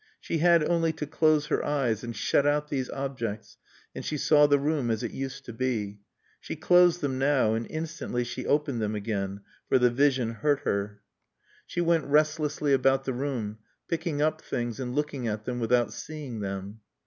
[0.19, 3.57] She had only to close her eyes and shut out these objects
[3.93, 5.99] and she saw the room as it used to be.
[6.39, 11.01] She closed them now and instantly she opened them again, for the vision hurt her.
[11.67, 16.39] She went restlessly about the room, picking up things and looking at them without seeing
[16.39, 16.79] them.